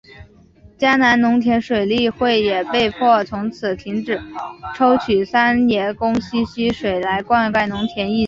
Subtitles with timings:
[0.79, 4.19] 嘉南农田水利会也被迫从此停止
[4.75, 8.19] 抽取三爷宫溪溪水来灌溉农田迄今。